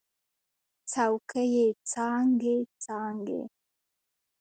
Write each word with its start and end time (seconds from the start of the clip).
څوکې 0.91 1.43
یې 1.55 1.65
څانګې، 1.91 2.55
څانګې 2.83 3.41